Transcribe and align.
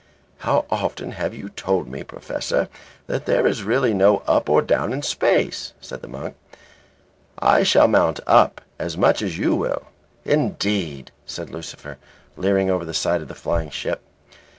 "How 0.39 0.65
often 0.71 1.11
have 1.11 1.35
you 1.35 1.49
told 1.49 1.87
me, 1.87 2.01
Professor, 2.03 2.69
that 3.05 3.27
there 3.27 3.45
is 3.45 3.61
really 3.61 3.93
no 3.93 4.23
up 4.25 4.49
or 4.49 4.63
down 4.63 4.93
in 4.93 5.03
space?" 5.03 5.73
said 5.79 6.01
the 6.01 6.07
monk. 6.07 6.33
"I 7.37 7.61
shall 7.61 7.87
mount 7.87 8.19
up 8.25 8.61
as 8.79 8.97
much 8.97 9.21
as 9.21 9.37
you 9.37 9.53
will." 9.53 9.83
"Indeed," 10.25 11.11
said 11.27 11.51
Lucifer, 11.51 11.99
leering 12.35 12.67
over 12.71 12.83
the 12.83 12.95
side 12.95 13.21
of 13.21 13.27
the 13.27 13.35
flying 13.35 13.69
ship. 13.69 14.01